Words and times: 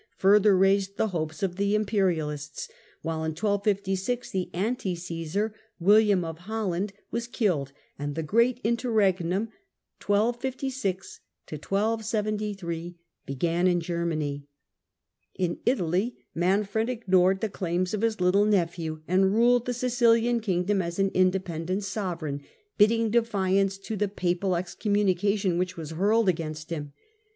further 0.17 0.57
raised 0.57 0.97
the 0.97 1.09
hopes 1.09 1.43
of 1.43 1.57
the 1.57 1.75
imperialists, 1.75 2.67
while 3.03 3.17
in 3.23 3.33
1256 3.35 4.31
the 4.31 4.49
"anti 4.51 4.95
Caesar," 4.95 5.53
William 5.79 6.25
of 6.25 6.39
Holland, 6.39 6.91
was 7.11 7.27
killed, 7.27 7.71
and 7.99 8.15
the" 8.15 8.23
Great 8.33 8.59
Interregnum" 8.63 9.49
began 13.29 13.67
in 13.67 13.79
Germany. 13.79 14.47
In 15.35 15.59
Italy 15.67 16.15
Manfred 16.33 16.89
ignored 16.89 17.41
the 17.41 17.47
claims 17.49 17.93
of 17.93 18.01
his 18.01 18.19
little 18.19 18.45
nephew, 18.45 19.03
and 19.07 19.31
ruled 19.35 19.67
the 19.67 19.73
Sicilian 19.75 20.39
kingdom 20.39 20.81
as 20.81 20.97
an 20.97 21.09
independent 21.13 21.83
sovereign, 21.83 22.41
bidding 22.75 23.11
defiance 23.11 23.77
to 23.77 23.95
the 23.95 24.07
papal 24.07 24.55
excommunication 24.55 25.59
which 25.59 25.77
was 25.77 25.91
hurled 25.91 26.27
against 26.27 26.71
him. 26.71 26.91